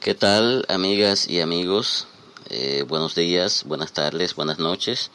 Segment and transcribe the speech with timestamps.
[0.00, 2.06] ¿Qué tal, amigas y amigos?
[2.48, 5.10] Eh, buenos días, buenas tardes, buenas noches,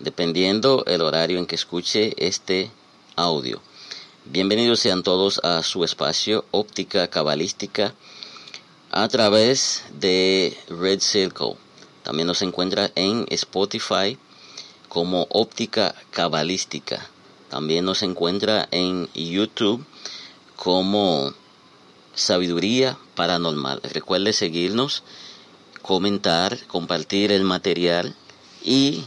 [0.00, 2.70] dependiendo el horario en que escuche este
[3.16, 3.62] audio.
[4.26, 7.94] Bienvenidos sean todos a su espacio óptica cabalística
[8.90, 11.56] a través de Red Circle.
[12.02, 14.18] También nos encuentra en Spotify
[14.90, 17.08] como óptica cabalística.
[17.48, 19.86] También nos encuentra en YouTube
[20.54, 21.32] como
[22.18, 23.80] sabiduría paranormal.
[23.82, 25.04] Recuerde seguirnos,
[25.82, 28.14] comentar, compartir el material
[28.62, 29.04] y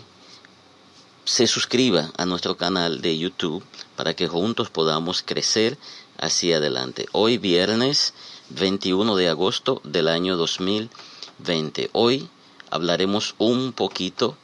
[1.26, 3.64] se suscriba a nuestro canal de YouTube
[3.96, 5.78] para que juntos podamos crecer
[6.18, 7.06] hacia adelante.
[7.12, 8.14] Hoy viernes
[8.50, 11.90] 21 de agosto del año 2020.
[11.92, 12.30] Hoy
[12.70, 14.38] hablaremos un poquito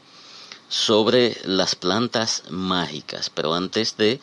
[0.67, 4.19] sobre las plantas mágicas, pero antes de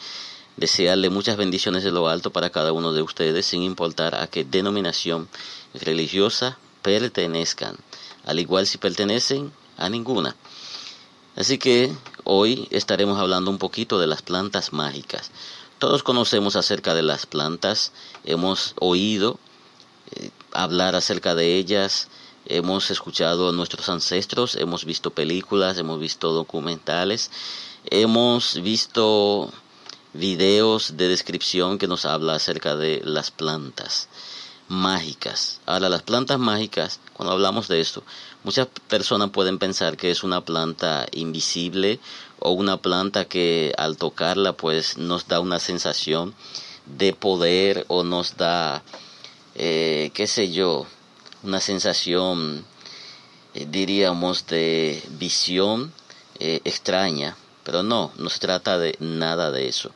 [0.56, 4.44] desearle muchas bendiciones de lo alto para cada uno de ustedes, sin importar a qué
[4.44, 5.28] denominación
[5.74, 7.76] religiosa pertenezcan,
[8.24, 10.36] al igual si pertenecen a ninguna.
[11.36, 11.92] Así que
[12.22, 15.32] hoy estaremos hablando un poquito de las plantas mágicas.
[15.78, 17.92] Todos conocemos acerca de las plantas,
[18.24, 19.38] hemos oído
[20.12, 22.08] eh, hablar acerca de ellas,
[22.46, 27.30] hemos escuchado a nuestros ancestros, hemos visto películas, hemos visto documentales,
[27.90, 29.52] hemos visto
[30.14, 34.08] videos de descripción que nos habla acerca de las plantas
[34.68, 35.60] mágicas.
[35.66, 38.02] Ahora, las plantas mágicas, cuando hablamos de esto,
[38.44, 41.98] muchas personas pueden pensar que es una planta invisible
[42.38, 46.34] o una planta que al tocarla pues nos da una sensación
[46.86, 48.82] de poder o nos da,
[49.54, 50.86] eh, qué sé yo,
[51.42, 52.64] una sensación,
[53.54, 55.92] eh, diríamos, de visión
[56.38, 59.90] eh, extraña pero no, no se trata de nada de eso.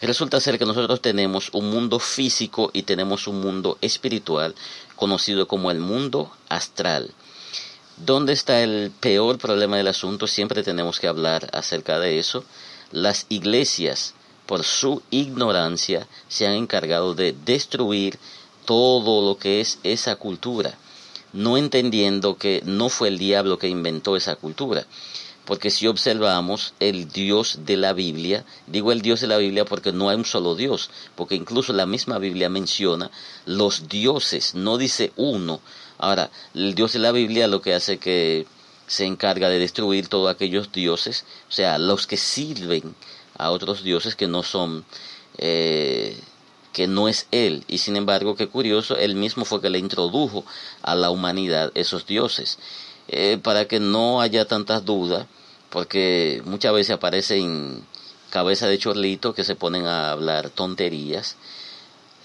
[0.00, 4.54] Resulta ser que nosotros tenemos un mundo físico y tenemos un mundo espiritual
[4.96, 7.10] conocido como el mundo astral.
[7.96, 10.26] ¿Dónde está el peor problema del asunto?
[10.26, 12.44] Siempre tenemos que hablar acerca de eso.
[12.90, 14.14] Las iglesias,
[14.46, 18.18] por su ignorancia, se han encargado de destruir
[18.64, 20.74] todo lo que es esa cultura,
[21.32, 24.86] no entendiendo que no fue el diablo que inventó esa cultura,
[25.44, 29.92] porque si observamos el Dios de la Biblia, digo el Dios de la Biblia porque
[29.92, 33.10] no hay un solo Dios, porque incluso la misma Biblia menciona
[33.44, 35.60] los dioses, no dice uno.
[35.98, 38.46] Ahora, el Dios de la Biblia lo que hace que
[38.86, 42.94] se encarga de destruir todos aquellos dioses, o sea, los que sirven
[43.36, 44.84] a otros dioses que no son,
[45.38, 46.18] eh,
[46.72, 47.64] que no es Él.
[47.68, 50.44] Y sin embargo, qué curioso, Él mismo fue que le introdujo
[50.82, 52.58] a la humanidad esos dioses.
[53.08, 55.26] Eh, para que no haya tantas dudas,
[55.70, 57.84] porque muchas veces aparecen
[58.30, 61.36] cabeza de chorlito que se ponen a hablar tonterías.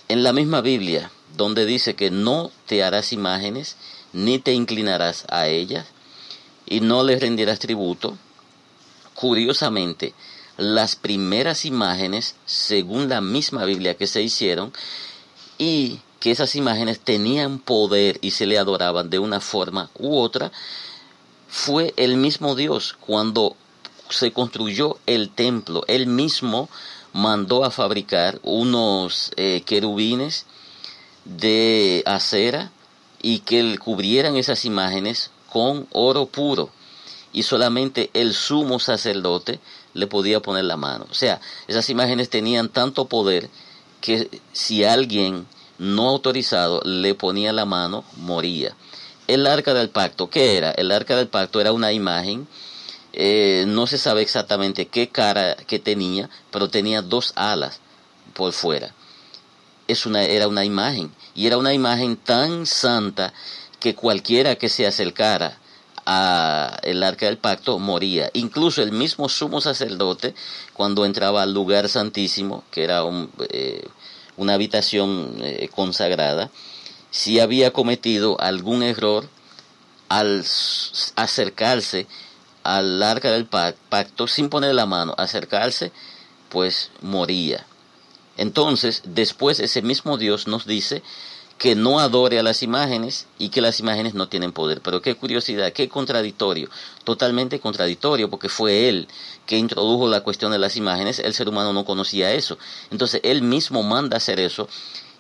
[0.08, 3.76] En la misma Biblia, donde dice que no te harás imágenes,
[4.14, 5.86] ni te inclinarás a ellas,
[6.66, 8.18] y no les rendirás tributo,
[9.14, 10.14] curiosamente,
[10.58, 14.74] las primeras imágenes, según la misma Biblia que se hicieron,
[15.58, 20.52] y que esas imágenes tenían poder y se le adoraban de una forma u otra,
[21.48, 23.56] fue el mismo Dios cuando
[24.10, 25.84] se construyó el templo.
[25.88, 26.70] Él mismo
[27.14, 30.46] mandó a fabricar unos eh, querubines
[31.26, 32.72] de acera
[33.22, 36.70] y que cubrieran esas imágenes con oro puro
[37.32, 39.60] y solamente el sumo sacerdote
[39.94, 41.08] le podía poner la mano.
[41.10, 43.50] O sea, esas imágenes tenían tanto poder
[44.02, 45.46] que si alguien
[45.80, 48.76] no autorizado le ponía la mano, moría.
[49.28, 50.72] El arca del pacto, ¿qué era?
[50.72, 52.48] El arca del pacto era una imagen,
[53.14, 57.80] eh, no se sabe exactamente qué cara que tenía, pero tenía dos alas
[58.34, 58.94] por fuera.
[59.88, 63.34] Es una, era una imagen, y era una imagen tan santa
[63.80, 65.58] que cualquiera que se acercara
[66.06, 68.30] a el arca del pacto moría.
[68.34, 70.36] Incluso el mismo sumo sacerdote,
[70.74, 73.88] cuando entraba al lugar santísimo, que era un, eh,
[74.40, 76.50] una habitación eh, consagrada,
[77.12, 79.28] si había cometido algún error
[80.08, 80.46] al
[81.16, 82.08] acercarse
[82.64, 85.92] al arca del pacto sin poner la mano, acercarse,
[86.50, 87.66] pues moría.
[88.38, 91.04] Entonces, después ese mismo Dios nos dice
[91.60, 94.80] que no adore a las imágenes y que las imágenes no tienen poder.
[94.82, 96.70] Pero qué curiosidad, qué contradictorio,
[97.04, 99.10] totalmente contradictorio, porque fue él
[99.46, 102.58] que introdujo la cuestión de las imágenes, el ser humano no conocía eso.
[102.92, 104.70] Entonces él mismo manda hacer eso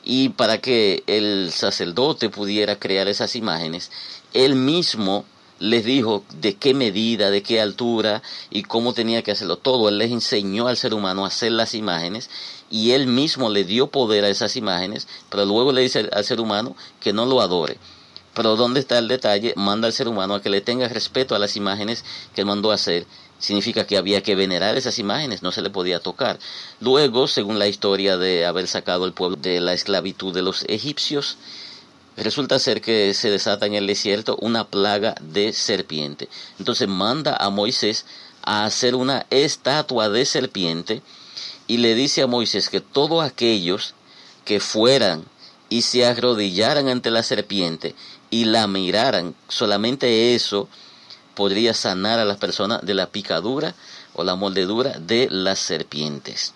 [0.03, 3.91] y para que el sacerdote pudiera crear esas imágenes,
[4.33, 5.25] él mismo
[5.59, 9.89] les dijo de qué medida, de qué altura y cómo tenía que hacerlo todo.
[9.89, 12.29] Él les enseñó al ser humano a hacer las imágenes
[12.69, 16.39] y él mismo le dio poder a esas imágenes, pero luego le dice al ser
[16.39, 17.77] humano que no lo adore.
[18.33, 19.53] Pero ¿dónde está el detalle?
[19.55, 22.71] Manda al ser humano a que le tenga respeto a las imágenes que él mandó
[22.71, 23.05] a hacer.
[23.39, 26.39] Significa que había que venerar esas imágenes, no se le podía tocar.
[26.79, 31.37] Luego, según la historia de haber sacado el pueblo de la esclavitud de los egipcios,
[32.17, 36.29] resulta ser que se desata en el desierto una plaga de serpiente.
[36.59, 38.05] Entonces manda a Moisés
[38.43, 41.01] a hacer una estatua de serpiente
[41.69, 43.93] y le dice a Moisés que todos aquellos
[44.43, 45.23] que fueran
[45.69, 47.93] y se arrodillaran ante la serpiente
[48.31, 50.67] y la miraran, solamente eso
[51.35, 53.75] podría sanar a las personas de la picadura
[54.15, 56.55] o la mordedura de las serpientes.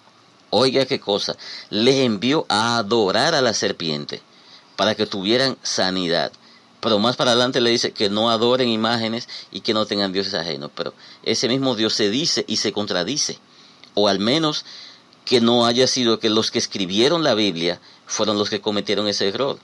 [0.50, 1.38] Oiga qué cosa,
[1.69, 4.24] les envió a adorar a la serpiente
[4.75, 6.31] para que tuvieran sanidad.
[6.80, 10.33] Pero más para adelante le dice que no adoren imágenes y que no tengan dioses
[10.33, 10.71] ajenos.
[10.74, 13.38] Pero ese mismo Dios se dice y se contradice.
[13.94, 14.66] O al menos
[15.25, 19.27] que no haya sido que los que escribieron la Biblia fueron los que cometieron ese
[19.27, 19.59] error.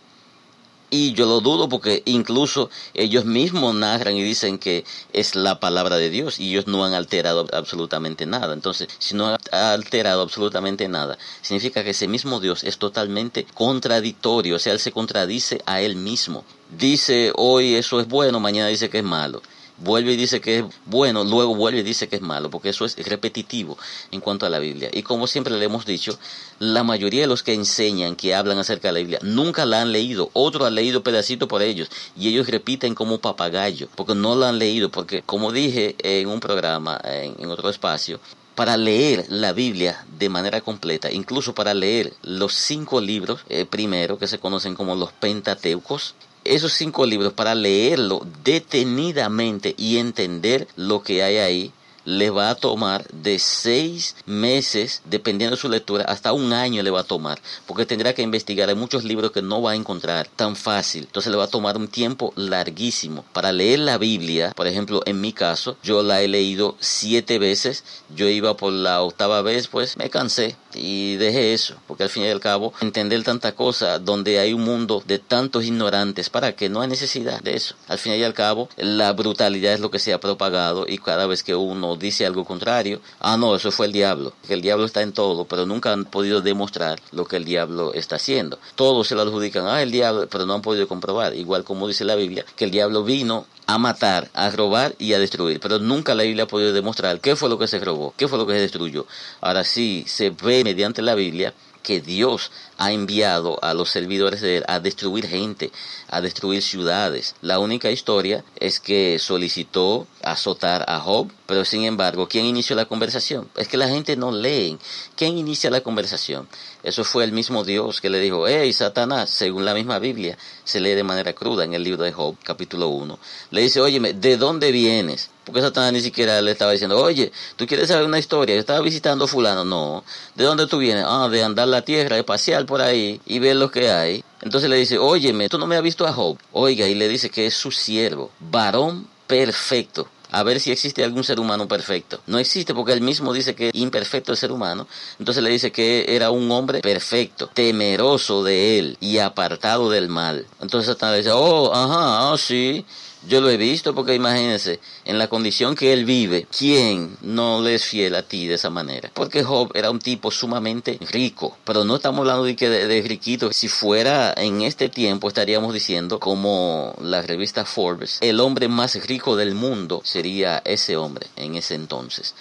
[0.91, 5.97] Y yo lo dudo porque incluso ellos mismos narran y dicen que es la palabra
[5.97, 8.53] de Dios y ellos no han alterado absolutamente nada.
[8.53, 14.55] Entonces, si no han alterado absolutamente nada, significa que ese mismo Dios es totalmente contradictorio,
[14.55, 16.43] o sea, él se contradice a él mismo.
[16.75, 19.43] Dice hoy eso es bueno, mañana dice que es malo
[19.81, 22.85] vuelve y dice que es bueno, luego vuelve y dice que es malo, porque eso
[22.85, 23.77] es repetitivo
[24.11, 24.89] en cuanto a la Biblia.
[24.91, 26.17] Y como siempre le hemos dicho,
[26.59, 29.91] la mayoría de los que enseñan, que hablan acerca de la Biblia, nunca la han
[29.91, 34.49] leído, otros han leído pedacito por ellos, y ellos repiten como papagayo, porque no la
[34.49, 38.19] han leído, porque como dije en un programa, en, otro espacio,
[38.55, 44.19] para leer la Biblia de manera completa, incluso para leer los cinco libros eh, primero
[44.19, 46.13] que se conocen como los Pentateucos,
[46.49, 51.73] esos cinco libros para leerlo detenidamente y entender lo que hay ahí
[52.09, 56.89] le va a tomar de seis meses, dependiendo de su lectura, hasta un año le
[56.89, 58.67] va a tomar, porque tendrá que investigar.
[58.67, 61.77] Hay muchos libros que no va a encontrar tan fácil, entonces le va a tomar
[61.77, 63.25] un tiempo larguísimo.
[63.31, 67.83] Para leer la Biblia, por ejemplo, en mi caso, yo la he leído siete veces,
[68.15, 72.23] yo iba por la octava vez, pues me cansé y dejé eso, porque al fin
[72.23, 76.69] y al cabo, entender tanta cosa donde hay un mundo de tantos ignorantes, para que
[76.69, 77.75] no hay necesidad de eso.
[77.87, 81.27] Al fin y al cabo, la brutalidad es lo que se ha propagado y cada
[81.27, 84.85] vez que uno dice algo contrario, ah, no, eso fue el diablo, que el diablo
[84.85, 88.59] está en todo, pero nunca han podido demostrar lo que el diablo está haciendo.
[88.75, 92.05] Todos se lo adjudican, ah, el diablo, pero no han podido comprobar, igual como dice
[92.05, 96.15] la Biblia, que el diablo vino a matar, a robar y a destruir, pero nunca
[96.15, 98.53] la Biblia ha podido demostrar qué fue lo que se robó, qué fue lo que
[98.53, 99.05] se destruyó.
[99.41, 101.53] Ahora sí, se ve mediante la Biblia
[101.83, 105.71] que Dios ha enviado a los servidores de él a destruir gente,
[106.07, 107.35] a destruir ciudades.
[107.41, 112.85] La única historia es que solicitó azotar a Job, pero sin embargo, ¿quién inició la
[112.85, 113.49] conversación?
[113.57, 114.77] Es que la gente no lee.
[115.17, 116.47] ¿Quién inicia la conversación?
[116.81, 120.79] Eso fue el mismo Dios que le dijo, hey, Satanás, según la misma Biblia, se
[120.79, 123.19] lee de manera cruda en el libro de Job, capítulo 1.
[123.51, 125.31] Le dice, óyeme, ¿de dónde vienes?
[125.43, 128.53] Porque Satanás ni siquiera le estaba diciendo, oye, ¿tú quieres saber una historia?
[128.53, 129.65] Yo estaba visitando fulano.
[129.65, 130.03] No.
[130.35, 131.03] ¿De dónde tú vienes?
[131.07, 134.23] Ah, de andar la tierra, de pasear por ahí y ver lo que hay.
[134.41, 136.37] Entonces le dice, óyeme, tú no me has visto a Job.
[136.51, 140.07] Oiga, y le dice que es su siervo, varón perfecto.
[140.31, 142.21] A ver si existe algún ser humano perfecto.
[142.27, 144.87] No existe porque él mismo dice que es imperfecto el ser humano.
[145.17, 150.45] Entonces le dice que era un hombre perfecto, temeroso de él y apartado del mal.
[150.61, 152.85] Entonces Satanás dice, oh, ajá, ah, sí.
[153.27, 157.75] Yo lo he visto porque imagínense, en la condición que él vive, ¿quién no le
[157.75, 159.11] es fiel a ti de esa manera?
[159.13, 163.51] Porque Job era un tipo sumamente rico, pero no estamos hablando de que de, riquito.
[163.51, 169.35] Si fuera en este tiempo estaríamos diciendo como la revista Forbes, el hombre más rico
[169.35, 172.35] del mundo sería ese hombre en ese entonces.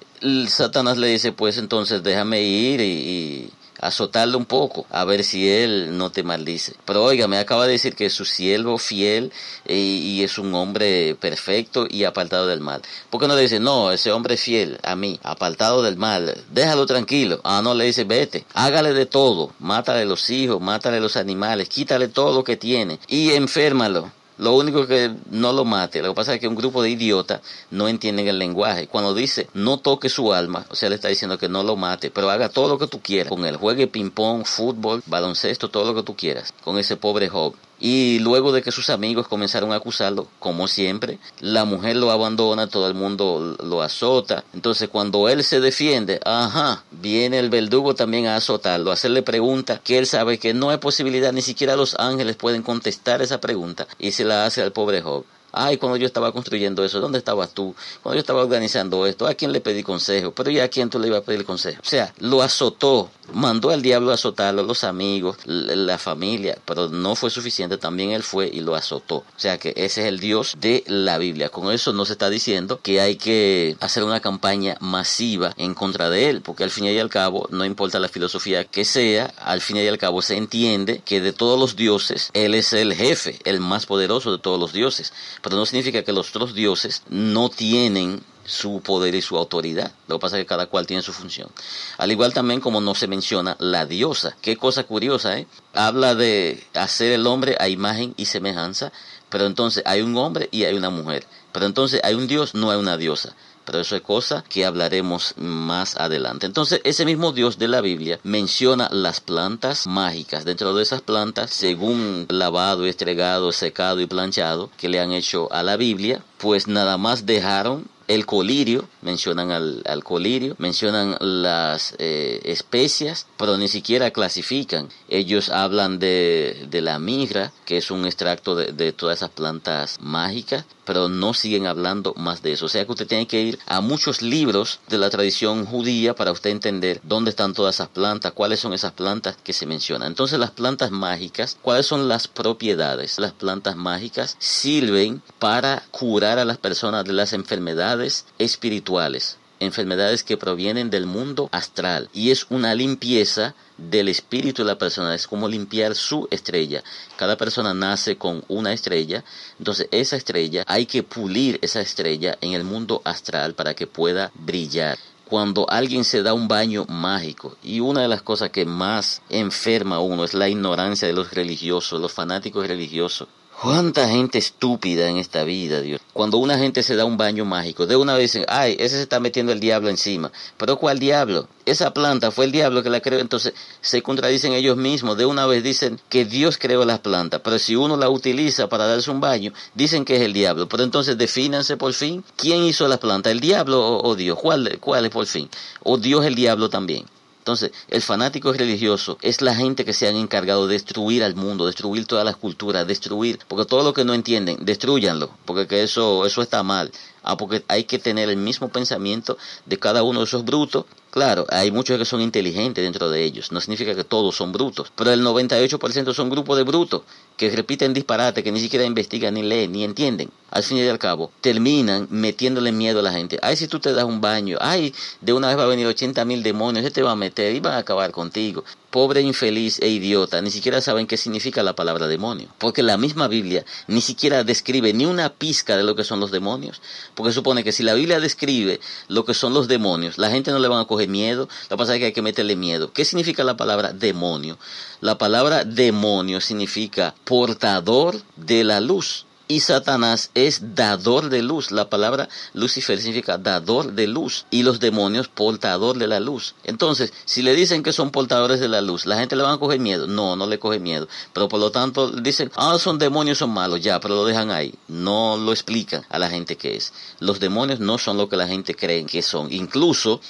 [0.48, 5.96] Satanás le dice, pues entonces déjame ir y azotarle un poco, a ver si él
[5.96, 6.74] no te maldice.
[6.84, 9.32] Pero oiga, me acaba de decir que es su siervo fiel
[9.64, 12.82] eh, y, es un hombre perfecto y apartado del mal.
[13.10, 16.44] ¿Por qué no le dice, no, ese hombre es fiel a mí, apartado del mal,
[16.50, 17.40] déjalo tranquilo?
[17.44, 22.08] Ah, no, le dice, vete, hágale de todo, mátale los hijos, mátale los animales, quítale
[22.08, 26.34] todo lo que tiene y enférmalo lo único que no lo mate, lo que pasa
[26.34, 27.40] es que un grupo de idiotas
[27.70, 28.86] no entienden el lenguaje.
[28.86, 32.10] Cuando dice no toque su alma, o sea, le está diciendo que no lo mate,
[32.10, 33.56] pero haga todo lo que tú quieras con él.
[33.56, 37.54] Juegue ping-pong, fútbol, baloncesto, todo lo que tú quieras con ese pobre Job.
[37.80, 42.66] Y luego de que sus amigos comenzaron a acusarlo, como siempre, la mujer lo abandona,
[42.66, 44.44] todo el mundo lo azota.
[44.52, 49.80] Entonces cuando él se defiende, ajá, viene el verdugo también a azotarlo, a hacerle preguntas
[49.82, 53.86] que él sabe que no hay posibilidad, ni siquiera los ángeles pueden contestar esa pregunta
[53.98, 55.24] y se la hace al pobre Job.
[55.52, 57.74] Ay, cuando yo estaba construyendo eso, ¿dónde estabas tú?
[58.02, 60.32] Cuando yo estaba organizando esto, ¿a quién le pedí consejo?
[60.32, 61.80] Pero ya a quién tú le ibas a pedir consejo.
[61.82, 67.14] O sea, lo azotó, mandó al diablo a azotarlo, los amigos, la familia, pero no
[67.14, 69.16] fue suficiente, también él fue y lo azotó.
[69.16, 71.48] O sea que ese es el Dios de la Biblia.
[71.48, 76.10] Con eso no se está diciendo que hay que hacer una campaña masiva en contra
[76.10, 79.62] de él, porque al fin y al cabo, no importa la filosofía que sea, al
[79.62, 83.38] fin y al cabo se entiende que de todos los dioses, él es el jefe,
[83.44, 87.48] el más poderoso de todos los dioses pero no significa que los otros dioses no
[87.48, 89.92] tienen su poder y su autoridad.
[90.06, 91.50] Lo que pasa es que cada cual tiene su función.
[91.98, 94.36] Al igual también como no se menciona la diosa.
[94.40, 95.46] Qué cosa curiosa, ¿eh?
[95.74, 98.90] Habla de hacer el hombre a imagen y semejanza,
[99.28, 101.26] pero entonces hay un hombre y hay una mujer.
[101.52, 103.34] Pero entonces hay un dios, no hay una diosa
[103.68, 106.46] pero eso es cosa que hablaremos más adelante.
[106.46, 110.46] Entonces, ese mismo Dios de la Biblia menciona las plantas mágicas.
[110.46, 115.62] Dentro de esas plantas, según lavado, estregado, secado y planchado que le han hecho a
[115.62, 123.26] la Biblia, pues nada más dejaron el colirio, mencionan al, colirio, mencionan las eh, especias,
[123.36, 124.88] pero ni siquiera clasifican.
[125.08, 130.64] Ellos hablan de, la migra, que es un extracto de, de, todas esas plantas mágicas,
[130.86, 132.64] pero no siguen hablando más de eso.
[132.64, 136.32] O sea que usted tiene que ir a muchos libros de la tradición judía para
[136.32, 140.08] usted entender dónde están todas esas plantas, cuáles son esas plantas que se mencionan.
[140.08, 143.18] Entonces las plantas mágicas, ¿cuáles son las propiedades?
[143.18, 147.97] Las plantas mágicas sirven para curar a las personas de las enfermedades
[148.38, 154.78] espirituales enfermedades que provienen del mundo astral y es una limpieza del espíritu de la
[154.78, 156.82] persona, es como limpiar su estrella.
[157.16, 159.24] Cada persona nace con una estrella,
[159.58, 164.30] entonces esa estrella hay que pulir esa estrella en el mundo astral para que pueda
[164.34, 167.56] brillar cuando alguien se da un baño mágico.
[167.62, 171.32] Y una de las cosas que más enferma a uno es la ignorancia de los
[171.32, 173.28] religiosos, los fanáticos religiosos.
[173.60, 176.00] ¿Cuánta gente estúpida en esta vida, Dios?
[176.12, 179.02] Cuando una gente se da un baño mágico, de una vez dicen, ay, ese se
[179.02, 180.30] está metiendo el diablo encima.
[180.56, 181.48] Pero ¿cuál diablo?
[181.66, 183.18] Esa planta fue el diablo que la creó.
[183.18, 185.18] Entonces se contradicen ellos mismos.
[185.18, 187.40] De una vez dicen que Dios creó las plantas.
[187.42, 190.68] Pero si uno la utiliza para darse un baño, dicen que es el diablo.
[190.68, 192.22] Pero entonces defínanse por fin.
[192.36, 193.32] ¿Quién hizo las plantas?
[193.32, 194.38] ¿El diablo o, Dios?
[194.40, 195.50] ¿Cuál, ¿Cuál es por fin?
[195.82, 197.06] ¿O Dios el diablo también?
[197.48, 201.64] Entonces, el fanático religioso es la gente que se han encargado de destruir al mundo,
[201.64, 206.26] destruir todas las culturas, destruir, porque todo lo que no entienden, destruyanlo, porque que eso,
[206.26, 206.92] eso está mal.
[207.22, 210.84] Ah, porque hay que tener el mismo pensamiento de cada uno de esos brutos.
[211.10, 214.92] Claro, hay muchos que son inteligentes dentro de ellos, no significa que todos son brutos,
[214.94, 217.02] pero el 98% son grupos de brutos
[217.38, 220.30] que repiten disparate, que ni siquiera investigan, ni leen, ni entienden.
[220.50, 223.38] Al fin y al cabo, terminan metiéndole miedo a la gente.
[223.42, 226.24] Ay, si tú te das un baño, ay, de una vez va a venir 80
[226.24, 228.64] mil demonios, se te va a meter y van a acabar contigo.
[228.90, 232.48] Pobre, infeliz e idiota, ni siquiera saben qué significa la palabra demonio.
[232.56, 236.30] Porque la misma Biblia ni siquiera describe ni una pizca de lo que son los
[236.30, 236.80] demonios.
[237.14, 240.58] Porque supone que si la Biblia describe lo que son los demonios, la gente no
[240.58, 241.50] le van a coger miedo.
[241.68, 242.90] Lo que pasa es que hay que meterle miedo.
[242.94, 244.58] ¿Qué significa la palabra demonio?
[245.02, 249.26] La palabra demonio significa portador de la luz.
[249.50, 251.70] Y Satanás es dador de luz.
[251.70, 254.44] La palabra Lucifer significa dador de luz.
[254.50, 256.54] Y los demonios portador de la luz.
[256.64, 259.58] Entonces, si le dicen que son portadores de la luz, ¿la gente le va a
[259.58, 260.06] coger miedo?
[260.06, 261.08] No, no le coge miedo.
[261.32, 263.80] Pero por lo tanto dicen, ah, son demonios, son malos.
[263.80, 264.74] Ya, pero lo dejan ahí.
[264.86, 266.92] No lo explican a la gente que es.
[267.18, 269.50] Los demonios no son lo que la gente cree que son.
[269.50, 270.20] Incluso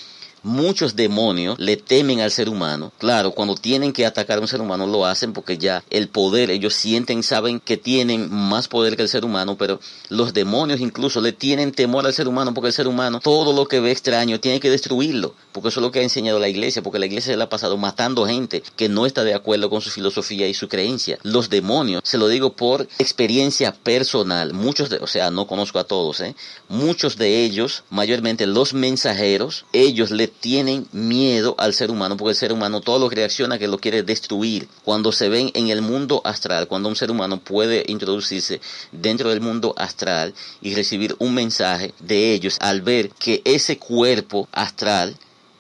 [0.42, 2.92] Muchos demonios le temen al ser humano.
[2.98, 6.50] Claro, cuando tienen que atacar a un ser humano lo hacen porque ya el poder,
[6.50, 11.20] ellos sienten, saben que tienen más poder que el ser humano, pero los demonios incluso
[11.20, 14.40] le tienen temor al ser humano porque el ser humano todo lo que ve extraño
[14.40, 17.32] tiene que destruirlo, porque eso es lo que ha enseñado la iglesia, porque la iglesia
[17.32, 20.54] se le ha pasado matando gente que no está de acuerdo con su filosofía y
[20.54, 21.18] su creencia.
[21.22, 25.84] Los demonios, se lo digo por experiencia personal, muchos de, o sea, no conozco a
[25.84, 26.34] todos, ¿eh?
[26.68, 32.36] muchos de ellos, mayormente los mensajeros, ellos le tienen miedo al ser humano, porque el
[32.36, 34.68] ser humano todo lo que reacciona que lo quiere destruir.
[34.84, 38.60] Cuando se ven en el mundo astral, cuando un ser humano puede introducirse
[38.92, 44.48] dentro del mundo astral y recibir un mensaje de ellos al ver que ese cuerpo
[44.52, 45.16] astral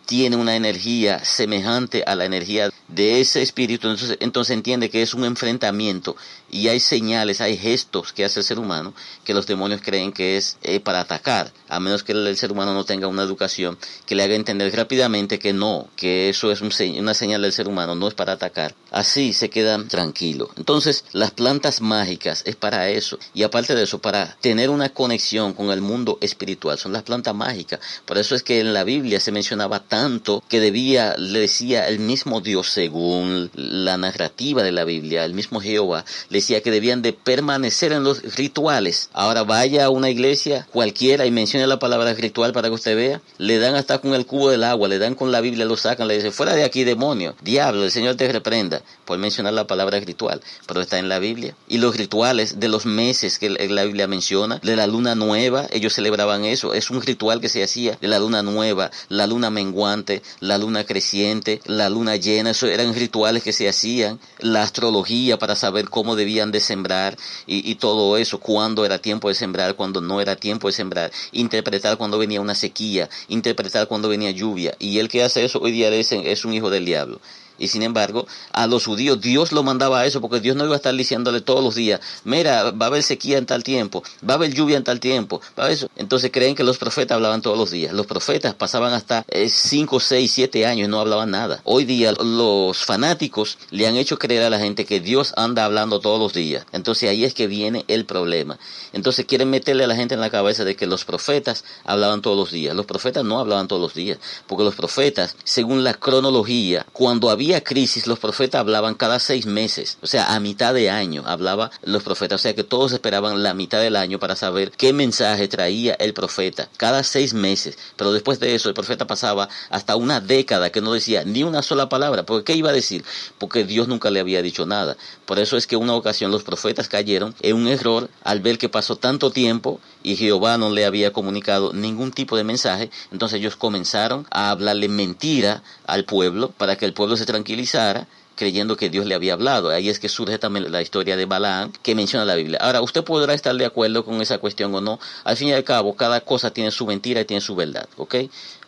[0.08, 5.12] tiene una energía semejante a la energía de ese espíritu, entonces, entonces entiende que es
[5.12, 6.16] un enfrentamiento
[6.50, 10.36] y hay señales, hay gestos que hace el ser humano que los demonios creen que
[10.36, 14.14] es eh, para atacar, a menos que el, ser humano no tenga una educación que
[14.14, 18.08] le haga entender rápidamente que no, que eso es una señal del ser humano, no
[18.08, 18.74] es para atacar.
[18.90, 20.48] Así se quedan tranquilos.
[20.56, 23.18] Entonces, las plantas mágicas es para eso.
[23.34, 27.34] Y aparte de eso, para tener una conexión con el mundo espiritual, son las plantas
[27.34, 27.80] mágicas.
[28.06, 31.88] Por eso es que en la Biblia se mencionaba tan tanto que debía, le decía
[31.88, 36.70] el mismo Dios según la narrativa de la Biblia, el mismo Jehová, le decía que
[36.70, 39.10] debían de permanecer en los rituales.
[39.12, 43.20] Ahora vaya a una iglesia cualquiera y mencione la palabra ritual para que usted vea,
[43.38, 46.08] le dan hasta con el cubo del agua, le dan con la Biblia, lo sacan,
[46.08, 49.98] le dicen, fuera de aquí demonio, diablo, el Señor te reprenda por mencionar la palabra
[50.00, 51.54] ritual, pero está en la Biblia.
[51.68, 55.94] Y los rituales de los meses que la Biblia menciona, de la luna nueva, ellos
[55.94, 60.22] celebraban eso, es un ritual que se hacía de la luna nueva, la luna menguante,
[60.40, 65.56] la luna creciente, la luna llena, eso eran rituales que se hacían, la astrología para
[65.56, 67.16] saber cómo debían de sembrar
[67.46, 71.96] y, todo eso, cuándo era tiempo de sembrar, cuándo no era tiempo de sembrar, interpretar
[71.96, 75.88] cuando venía una sequía, interpretar cuando venía lluvia, y el que hace eso hoy día
[75.88, 77.18] es, es un hijo del diablo.
[77.58, 80.74] Y sin embargo, a los judíos Dios lo mandaba a eso porque Dios no iba
[80.74, 84.34] a estar diciéndole todos los días, mira, va a haber sequía en tal tiempo, va
[84.34, 85.88] a haber lluvia en tal tiempo, va eso.
[85.96, 87.92] Entonces creen que los profetas hablaban todos los días.
[87.92, 91.60] Los profetas pasaban hasta 5, 6, 7 años y no hablaban nada.
[91.64, 96.00] Hoy día los fanáticos le han hecho creer a la gente que Dios anda hablando
[96.00, 96.66] todos los días.
[96.72, 98.58] Entonces ahí es que viene el problema.
[98.92, 102.36] Entonces quieren meterle a la gente en la cabeza de que los profetas hablaban todos
[102.36, 102.74] los días.
[102.74, 107.47] Los profetas no hablaban todos los días, porque los profetas, según la cronología, cuando había
[107.62, 112.02] crisis, los profetas hablaban cada seis meses, o sea, a mitad de año hablaba los
[112.02, 115.94] profetas, o sea que todos esperaban la mitad del año para saber qué mensaje traía
[115.94, 120.70] el profeta, cada seis meses, pero después de eso el profeta pasaba hasta una década
[120.70, 123.04] que no decía ni una sola palabra, porque ¿qué iba a decir?
[123.38, 124.96] Porque Dios nunca le había dicho nada.
[125.26, 128.68] Por eso es que una ocasión los profetas cayeron en un error al ver que
[128.68, 133.56] pasó tanto tiempo y Jehová no le había comunicado ningún tipo de mensaje, entonces ellos
[133.56, 139.04] comenzaron a hablarle mentira al pueblo para que el pueblo se tranquilizara creyendo que Dios
[139.04, 139.68] le había hablado.
[139.68, 142.58] Ahí es que surge también la historia de Balaam que menciona la Biblia.
[142.62, 144.98] Ahora, usted podrá estar de acuerdo con esa cuestión o no.
[145.24, 148.14] Al fin y al cabo, cada cosa tiene su mentira y tiene su verdad, ¿ok?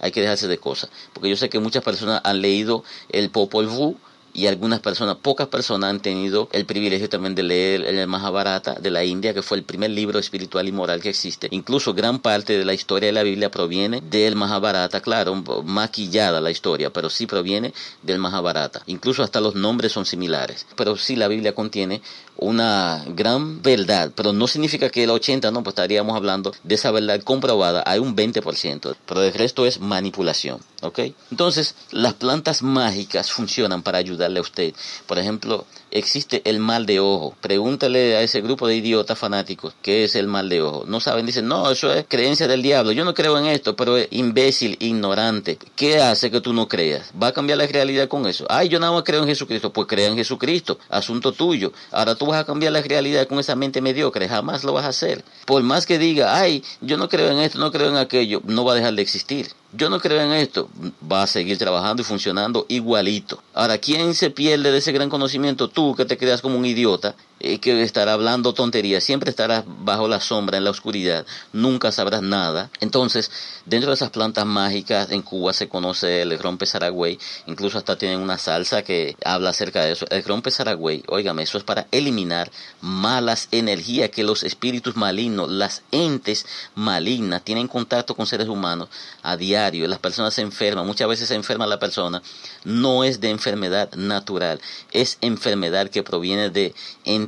[0.01, 0.91] Hay que dejarse de cosas.
[1.15, 3.97] Porque yo sé que muchas personas han leído el Popol Vuh,
[4.33, 8.91] y algunas personas, pocas personas han tenido el privilegio también de leer el Mahabharata de
[8.91, 11.49] la India, que fue el primer libro espiritual y moral que existe.
[11.51, 15.35] Incluso gran parte de la historia de la Biblia proviene del Mahabharata, claro,
[15.65, 17.73] maquillada la historia, pero sí proviene
[18.03, 18.83] del Mahabharata.
[18.87, 20.67] Incluso hasta los nombres son similares.
[20.77, 22.03] Pero sí la Biblia contiene
[22.41, 26.91] una gran verdad, pero no significa que el 80, no, pues estaríamos hablando de esa
[26.91, 31.01] verdad comprobada, hay un 20%, pero el resto es manipulación, ¿ok?
[31.31, 34.75] Entonces, las plantas mágicas funcionan para ayudarle a usted.
[35.07, 37.35] Por ejemplo, existe el mal de ojo.
[37.41, 40.85] Pregúntale a ese grupo de idiotas fanáticos qué es el mal de ojo.
[40.87, 42.93] No saben, dicen, no, eso es creencia del diablo.
[42.93, 45.59] Yo no creo en esto, pero es imbécil, ignorante.
[45.77, 47.11] ¿Qué hace que tú no creas?
[47.21, 48.47] ¿Va a cambiar la realidad con eso?
[48.49, 49.73] Ay, yo nada más creo en Jesucristo.
[49.73, 50.79] Pues crea en Jesucristo.
[50.89, 51.73] Asunto tuyo.
[51.91, 54.29] Ahora tú vas a cambiar la realidad con esa mente mediocre.
[54.29, 55.25] Jamás lo vas a hacer.
[55.47, 58.65] Por más que diga, ay, yo no creo en esto, no creo en aquello, no
[58.65, 59.49] va a dejar de existir.
[59.73, 60.69] Yo no creo en esto,
[61.11, 63.41] va a seguir trabajando y funcionando igualito.
[63.55, 65.69] Ahora, ¿quién se pierde de ese gran conocimiento?
[65.69, 70.21] Tú que te creas como un idiota que estará hablando tonterías, siempre estarás bajo la
[70.21, 72.71] sombra, en la oscuridad, nunca sabrás nada.
[72.81, 73.31] Entonces,
[73.67, 78.21] dentro de esas plantas mágicas, en Cuba se conoce el rompe saragüey, incluso hasta tienen
[78.21, 80.07] una salsa que habla acerca de eso.
[80.11, 82.51] El rompe saragüey, óigame, eso es para eliminar
[82.81, 88.89] malas energías que los espíritus malignos, las entes malignas, tienen contacto con seres humanos
[89.23, 92.23] a diario las personas se enferman, muchas veces se enferma la persona,
[92.65, 94.61] no es de enfermedad natural,
[94.93, 96.75] es enfermedad que proviene de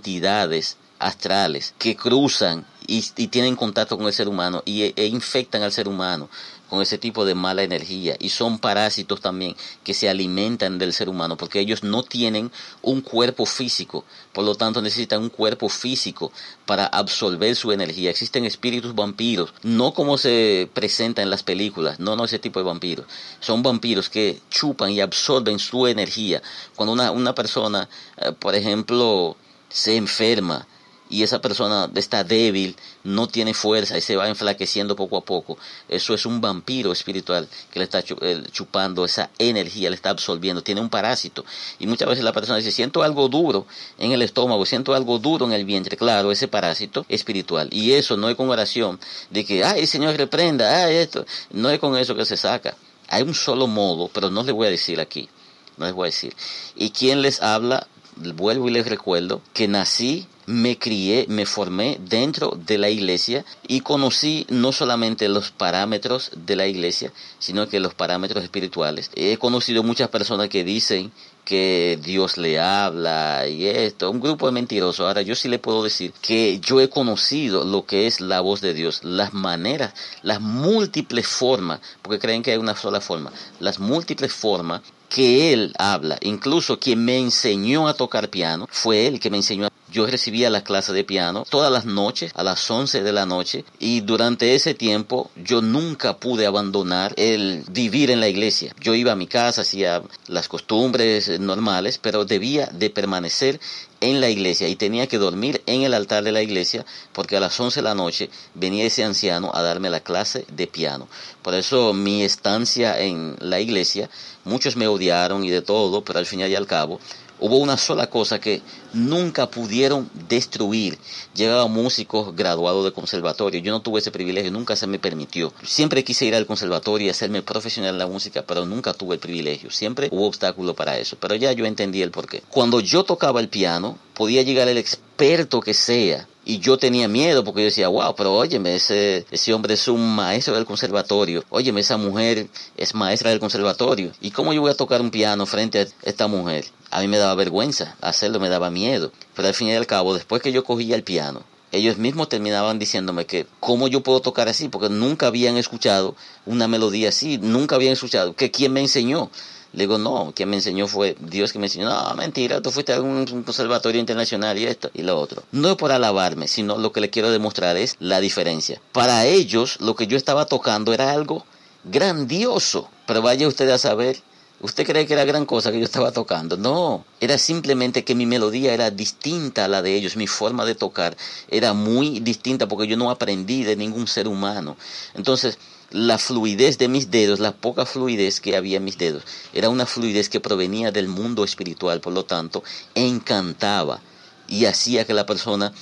[0.02, 5.72] entidades astrales que cruzan y, tienen contacto con el ser humano y, e infectan al
[5.72, 6.28] ser humano
[6.68, 11.08] con ese tipo de mala energía y son parásitos también que se alimentan del ser
[11.08, 12.50] humano porque ellos no tienen
[12.82, 16.32] un cuerpo físico, por lo tanto necesitan un cuerpo físico
[16.66, 18.10] para absorber su energía.
[18.10, 22.64] Existen espíritus vampiros, no como se presenta en las películas, no, no ese tipo de
[22.64, 23.06] vampiros.
[23.38, 26.42] Son vampiros que chupan y absorben su energía.
[26.74, 29.36] Cuando una, una persona, eh, por ejemplo,
[29.72, 30.66] se enferma,
[31.12, 35.58] y esa persona está débil, no tiene fuerza y se va enflaqueciendo poco a poco.
[35.86, 40.62] Eso es un vampiro espiritual que le está eh, chupando esa energía, le está absorbiendo,
[40.62, 41.44] tiene un parásito.
[41.78, 43.66] Y muchas veces la persona dice, siento algo duro
[43.98, 45.98] en el estómago, siento algo duro en el vientre.
[45.98, 47.68] Claro, ese parásito espiritual.
[47.70, 51.26] Y eso no es con oración de que, ay, Señor, reprenda, ay, esto.
[51.50, 52.74] No es con eso que se saca.
[53.08, 55.28] Hay un solo modo, pero no les voy a decir aquí.
[55.76, 56.34] No les voy a decir.
[56.74, 57.86] ¿Y quién les habla?
[58.16, 63.80] Vuelvo y les recuerdo que nací me crié, me formé dentro de la iglesia y
[63.80, 69.10] conocí no solamente los parámetros de la iglesia, sino que los parámetros espirituales.
[69.14, 71.12] He conocido muchas personas que dicen
[71.44, 75.06] que Dios le habla y esto, un grupo de mentirosos.
[75.06, 78.60] Ahora yo sí le puedo decir que yo he conocido lo que es la voz
[78.60, 83.78] de Dios, las maneras, las múltiples formas, porque creen que hay una sola forma, las
[83.78, 86.16] múltiples formas que él habla.
[86.22, 90.50] Incluso quien me enseñó a tocar piano fue él que me enseñó a yo recibía
[90.50, 94.54] la clase de piano todas las noches a las 11 de la noche y durante
[94.54, 98.74] ese tiempo yo nunca pude abandonar el vivir en la iglesia.
[98.80, 103.60] Yo iba a mi casa, hacía las costumbres normales, pero debía de permanecer
[104.00, 107.40] en la iglesia y tenía que dormir en el altar de la iglesia porque a
[107.40, 111.06] las 11 de la noche venía ese anciano a darme la clase de piano.
[111.42, 114.10] Por eso mi estancia en la iglesia,
[114.44, 116.98] muchos me odiaron y de todo, pero al final y al cabo
[117.42, 120.96] hubo una sola cosa que nunca pudieron destruir.
[121.34, 123.60] Llegaban músicos graduados de conservatorio.
[123.60, 125.52] Yo no tuve ese privilegio, nunca se me permitió.
[125.64, 129.20] Siempre quise ir al conservatorio y hacerme profesional en la música, pero nunca tuve el
[129.20, 129.70] privilegio.
[129.70, 131.16] Siempre hubo obstáculos para eso.
[131.18, 132.42] Pero ya yo entendí el porqué.
[132.48, 137.44] Cuando yo tocaba el piano, podía llegar el experto que sea y yo tenía miedo
[137.44, 141.44] porque yo decía, wow, pero óyeme, ese, ese hombre es un maestro del conservatorio.
[141.50, 144.10] Óyeme, esa mujer es maestra del conservatorio.
[144.20, 146.64] ¿Y cómo yo voy a tocar un piano frente a esta mujer?
[146.90, 149.12] A mí me daba vergüenza hacerlo, me daba miedo.
[149.34, 152.80] Pero al fin y al cabo, después que yo cogía el piano, ellos mismos terminaban
[152.80, 157.76] diciéndome que cómo yo puedo tocar así, porque nunca habían escuchado una melodía así, nunca
[157.76, 159.30] habían escuchado, que quién me enseñó.
[159.72, 161.88] Le digo, no, quien me enseñó fue Dios que me enseñó.
[161.88, 165.42] No, mentira, tú fuiste a un, conservatorio internacional y esto y lo otro.
[165.52, 168.80] No es por alabarme, sino lo que le quiero demostrar es la diferencia.
[168.92, 171.46] Para ellos, lo que yo estaba tocando era algo
[171.84, 172.90] grandioso.
[173.06, 174.22] Pero vaya usted a saber
[174.62, 176.56] ¿Usted cree que era gran cosa que yo estaba tocando?
[176.56, 180.76] No, era simplemente que mi melodía era distinta a la de ellos, mi forma de
[180.76, 181.16] tocar
[181.48, 184.76] era muy distinta porque yo no aprendí de ningún ser humano.
[185.14, 185.58] Entonces,
[185.92, 189.86] la fluidez de mis dedos, la poca fluidez que había en mis dedos, era una
[189.86, 192.62] fluidez que provenía del mundo espiritual, por lo tanto,
[192.94, 194.00] encantaba
[194.48, 195.72] y hacía que la persona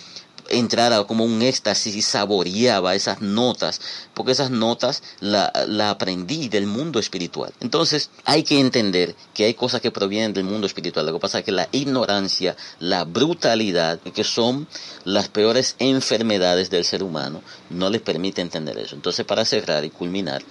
[0.50, 3.80] entrara como un éxtasis y saboreaba esas notas,
[4.14, 7.52] porque esas notas la, la, aprendí del mundo espiritual.
[7.60, 11.06] Entonces hay que entender que hay cosas que provienen del mundo espiritual.
[11.06, 14.66] Lo que pasa es que la ignorancia, la brutalidad, que son
[15.04, 18.94] las peores enfermedades del ser humano, no les permite entender eso.
[18.94, 20.42] Entonces para cerrar y culminar,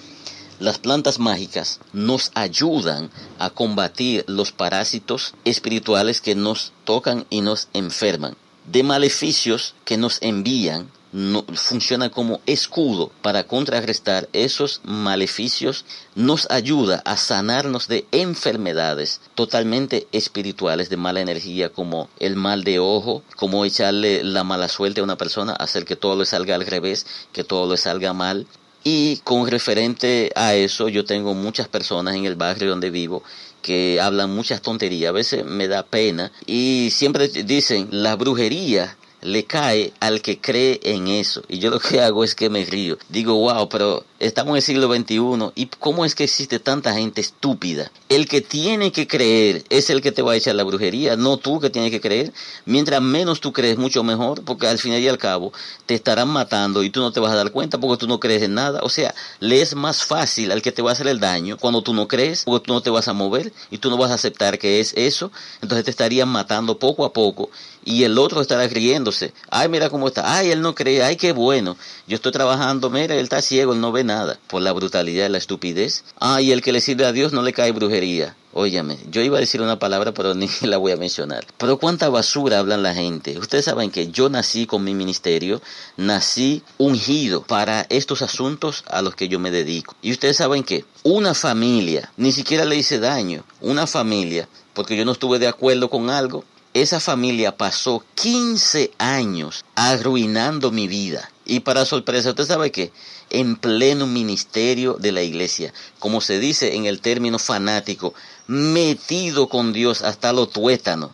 [0.59, 7.69] las plantas mágicas nos ayudan a combatir los parásitos espirituales que nos tocan y nos
[7.73, 8.35] enferman
[8.71, 17.01] de maleficios que nos envían no, funciona como escudo para contrarrestar esos maleficios, nos ayuda
[17.05, 23.65] a sanarnos de enfermedades totalmente espirituales, de mala energía, como el mal de ojo, como
[23.65, 27.43] echarle la mala suerte a una persona, hacer que todo le salga al revés, que
[27.43, 28.45] todo le salga mal.
[28.83, 33.23] Y con referente a eso, yo tengo muchas personas en el barrio donde vivo
[33.61, 39.43] que hablan muchas tonterías, a veces me da pena y siempre dicen la brujería le
[39.43, 41.43] cae al que cree en eso.
[41.47, 42.97] Y yo lo que hago es que me río.
[43.09, 47.21] Digo, wow, pero estamos en el siglo XXI y cómo es que existe tanta gente
[47.21, 47.91] estúpida.
[48.09, 51.37] El que tiene que creer es el que te va a echar la brujería, no
[51.37, 52.33] tú que tienes que creer.
[52.65, 55.53] Mientras menos tú crees, mucho mejor, porque al final y al cabo
[55.85, 58.43] te estarán matando y tú no te vas a dar cuenta porque tú no crees
[58.43, 58.81] en nada.
[58.83, 61.81] O sea, le es más fácil al que te va a hacer el daño cuando
[61.81, 64.15] tú no crees, porque tú no te vas a mover y tú no vas a
[64.15, 65.31] aceptar que es eso.
[65.61, 67.49] Entonces te estarían matando poco a poco
[67.85, 69.33] y el otro estará riéndose.
[69.49, 70.37] Ay, mira cómo está.
[70.37, 71.03] Ay, él no cree.
[71.03, 71.77] Ay, qué bueno.
[72.07, 72.89] Yo estoy trabajando.
[72.89, 74.03] Mira, él está ciego, él no ve
[74.47, 76.03] Por la brutalidad y la estupidez.
[76.19, 78.35] Ay, el que le sirve a Dios no le cae brujería.
[78.51, 81.45] Óyame, yo iba a decir una palabra, pero ni la voy a mencionar.
[81.57, 83.37] Pero cuánta basura hablan la gente.
[83.37, 85.61] Ustedes saben que yo nací con mi ministerio,
[85.97, 89.95] nací ungido para estos asuntos a los que yo me dedico.
[90.01, 95.05] Y ustedes saben que una familia, ni siquiera le hice daño, una familia, porque yo
[95.05, 96.43] no estuve de acuerdo con algo,
[96.73, 101.31] esa familia pasó 15 años arruinando mi vida.
[101.49, 102.91] Y para sorpresa, usted sabe que
[103.31, 108.13] en pleno ministerio de la iglesia, como se dice en el término fanático,
[108.45, 111.11] metido con Dios hasta lo tuétano.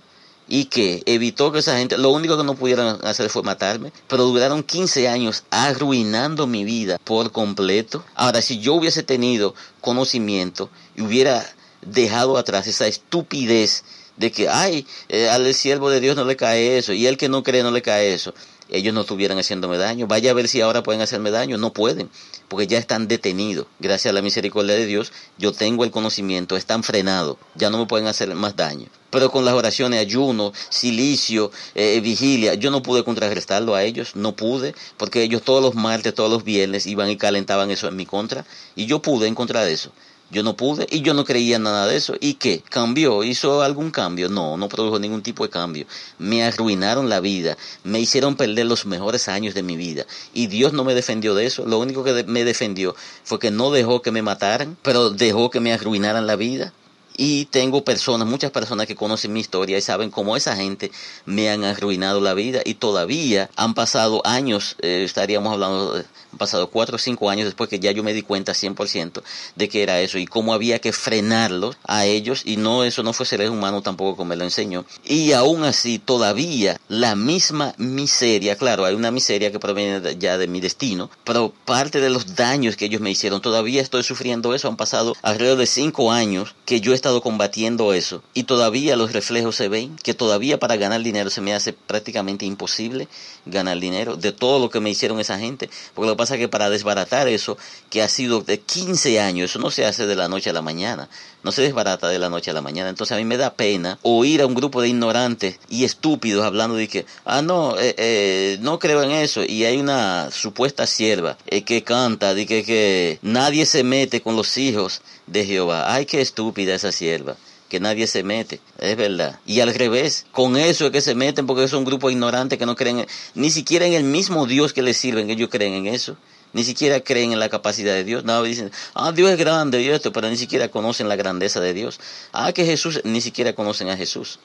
[0.49, 4.25] Y que evitó que esa gente, lo único que no pudieron hacer fue matarme, pero
[4.25, 8.03] duraron 15 años arruinando mi vida por completo.
[8.13, 11.45] Ahora, si yo hubiese tenido conocimiento y hubiera
[11.81, 13.85] dejado atrás esa estupidez
[14.17, 17.29] de que, ay, eh, al siervo de Dios no le cae eso, y el que
[17.29, 18.33] no cree no le cae eso.
[18.69, 20.07] Ellos no estuvieran haciéndome daño.
[20.07, 21.57] Vaya a ver si ahora pueden hacerme daño.
[21.57, 22.09] No pueden,
[22.47, 23.67] porque ya están detenidos.
[23.79, 27.37] Gracias a la misericordia de Dios, yo tengo el conocimiento, están frenados.
[27.55, 28.87] Ya no me pueden hacer más daño.
[29.11, 34.15] Pero con las oraciones, ayuno, silicio, eh, vigilia, yo no pude contrarrestarlo a ellos.
[34.15, 37.95] No pude, porque ellos todos los martes, todos los viernes iban y calentaban eso en
[37.95, 38.45] mi contra.
[38.75, 39.91] Y yo pude encontrar eso
[40.31, 42.15] Yo no pude y yo no creía nada de eso.
[42.19, 42.63] ¿Y qué?
[42.69, 43.23] ¿Cambió?
[43.23, 44.27] ¿Hizo algún cambio?
[44.27, 45.85] No, no produjo ningún tipo de cambio.
[46.17, 50.05] Me arruinaron la vida, me hicieron perder los mejores años de mi vida.
[50.33, 51.65] Y Dios no me defendió de eso.
[51.65, 55.59] Lo único que me defendió fue que no dejó que me mataran, pero dejó que
[55.59, 56.73] me arruinaran la vida.
[57.17, 60.91] Y tengo personas, muchas personas que conocen mi historia y saben cómo esa gente
[61.25, 66.69] me han arruinado la vida y todavía han pasado años, eh, estaríamos hablando, han pasado
[66.69, 69.23] cuatro o cinco años después que ya yo me di cuenta 100%
[69.55, 73.13] de que era eso y cómo había que frenarlos a ellos y no, eso no
[73.13, 74.85] fue ser humano tampoco como me lo enseñó.
[75.05, 80.47] Y aún así todavía la misma miseria, claro, hay una miseria que proviene ya de
[80.47, 84.67] mi destino, pero parte de los daños que ellos me hicieron, todavía estoy sufriendo eso,
[84.67, 89.55] han pasado alrededor de cinco años que yo estado combatiendo eso y todavía los reflejos
[89.55, 93.07] se ven, que todavía para ganar dinero se me hace prácticamente imposible
[93.45, 95.69] ganar dinero de todo lo que me hicieron esa gente.
[95.93, 97.59] Porque lo que pasa es que para desbaratar eso,
[97.91, 100.63] que ha sido de 15 años, eso no se hace de la noche a la
[100.63, 101.07] mañana,
[101.43, 102.89] no se desbarata de la noche a la mañana.
[102.89, 106.75] Entonces a mí me da pena oír a un grupo de ignorantes y estúpidos hablando
[106.75, 109.43] de que, ah, no, eh, eh, no creo en eso.
[109.47, 114.35] Y hay una supuesta sierva eh, que canta de que, que nadie se mete con
[114.35, 115.93] los hijos de Jehová.
[115.93, 117.35] Ay, qué estúpida esa sierva
[117.69, 119.39] que nadie se mete, es verdad.
[119.45, 122.65] Y al revés, con eso es que se meten porque es un grupo ignorante que
[122.65, 126.15] no creen ni siquiera en el mismo Dios que les sirven, ellos creen en eso.
[126.53, 128.23] Ni siquiera creen en la capacidad de Dios.
[128.23, 131.73] Nada, dicen, ah, Dios es grande y esto, pero ni siquiera conocen la grandeza de
[131.73, 131.99] Dios.
[132.31, 134.39] Ah, que Jesús, ni siquiera conocen a Jesús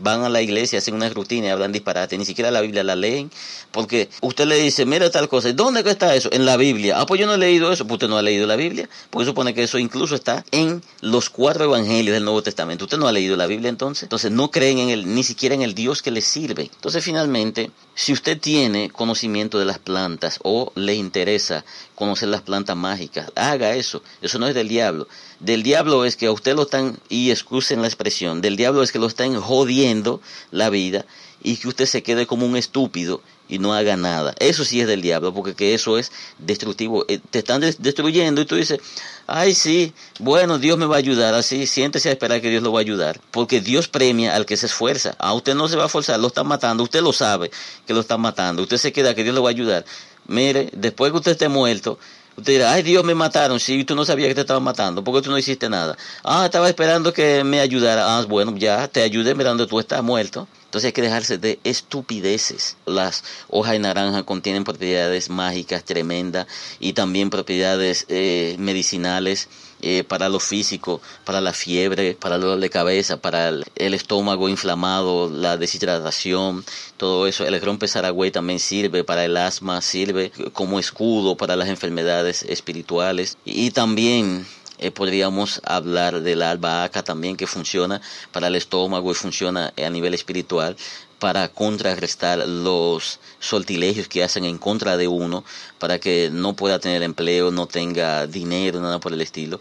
[0.00, 2.96] van a la iglesia, hacen una rutina y hablan disparate, ni siquiera la Biblia la
[2.96, 3.30] leen,
[3.70, 6.28] porque usted le dice, mira tal cosa, ¿dónde está eso?
[6.32, 7.00] En la Biblia.
[7.00, 9.26] Ah, pues yo no he leído eso, pues usted no ha leído la Biblia, porque
[9.26, 12.84] supone que eso incluso está en los cuatro evangelios del Nuevo Testamento.
[12.84, 15.62] Usted no ha leído la Biblia entonces, entonces no creen en el, ni siquiera en
[15.62, 16.70] el Dios que le sirve.
[16.74, 22.74] Entonces finalmente, si usted tiene conocimiento de las plantas o le interesa conocer las plantas
[22.74, 25.06] mágicas, haga eso, eso no es del diablo.
[25.38, 28.90] Del diablo es que a usted lo están, y excusen la expresión, del diablo es
[28.90, 31.04] que lo están jodiendo la vida
[31.42, 34.34] y que usted se quede como un estúpido y no haga nada.
[34.38, 37.04] Eso sí es del diablo, porque que eso es destructivo.
[37.08, 38.80] Eh, te están destruyendo y tú dices,
[39.26, 42.72] ay sí, bueno, Dios me va a ayudar, así, siéntese a esperar que Dios lo
[42.72, 45.16] va a ayudar, porque Dios premia al que se esfuerza.
[45.18, 47.50] A usted no se va a forzar, lo están matando, usted lo sabe
[47.86, 49.84] que lo están matando, usted se queda que Dios lo va a ayudar.
[50.26, 51.98] Mire, después que usted esté muerto,
[52.36, 53.60] Usted dirá, ay Dios, me mataron.
[53.60, 55.98] Si tú no sabías que te estaban matando, ¿por qué tú no hiciste nada?
[56.24, 58.16] Ah, estaba esperando que me ayudara.
[58.16, 60.48] Ah, bueno, ya te ayudé mirando, tú estás muerto.
[60.70, 62.76] Entonces hay que dejarse de estupideces.
[62.86, 66.46] Las hojas de naranja contienen propiedades mágicas tremendas
[66.78, 69.48] y también propiedades eh, medicinales
[69.82, 74.48] eh, para lo físico, para la fiebre, para el dolor de cabeza, para el, estómago
[74.48, 76.64] inflamado, la deshidratación,
[76.96, 77.44] todo eso.
[77.44, 83.38] El rompe saragüey también sirve para el asma, sirve como escudo para las enfermedades espirituales
[83.44, 84.46] y también
[84.80, 88.00] eh, podríamos hablar de la albahaca también que funciona
[88.32, 90.76] para el estómago y funciona a nivel espiritual
[91.18, 95.44] para contrarrestar los sortilegios que hacen en contra de uno
[95.78, 99.60] para que no pueda tener empleo, no tenga dinero, nada por el estilo.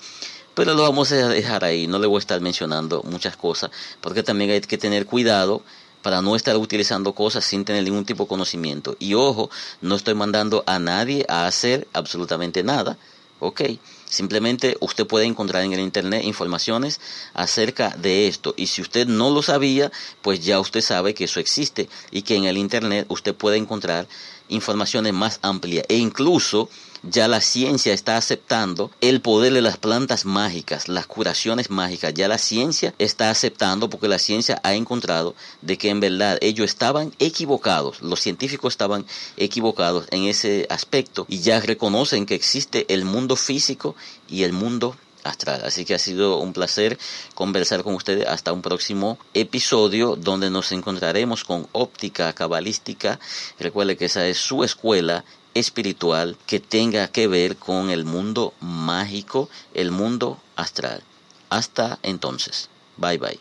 [0.53, 4.23] Pero lo vamos a dejar ahí, no le voy a estar mencionando muchas cosas, porque
[4.23, 5.61] también hay que tener cuidado
[6.01, 8.95] para no estar utilizando cosas sin tener ningún tipo de conocimiento.
[8.97, 9.49] Y ojo,
[9.81, 12.97] no estoy mandando a nadie a hacer absolutamente nada,
[13.39, 13.61] ¿ok?
[14.09, 16.99] Simplemente usted puede encontrar en el Internet informaciones
[17.35, 18.55] acerca de esto.
[18.57, 19.91] Y si usted no lo sabía,
[20.23, 24.07] pues ya usted sabe que eso existe y que en el Internet usted puede encontrar
[24.47, 26.69] informaciones más amplias e incluso
[27.03, 32.13] ya la ciencia está aceptando el poder de las plantas mágicas, las curaciones mágicas.
[32.13, 36.65] Ya la ciencia está aceptando porque la ciencia ha encontrado de que en verdad ellos
[36.65, 39.05] estaban equivocados, los científicos estaban
[39.37, 43.95] equivocados en ese aspecto y ya reconocen que existe el mundo físico
[44.27, 45.61] y el mundo astral.
[45.65, 46.97] Así que ha sido un placer
[47.35, 53.19] conversar con ustedes hasta un próximo episodio donde nos encontraremos con óptica cabalística.
[53.59, 59.49] Recuerde que esa es su escuela espiritual que tenga que ver con el mundo mágico,
[59.73, 61.03] el mundo astral.
[61.49, 62.69] Hasta entonces.
[62.97, 63.39] Bye bye.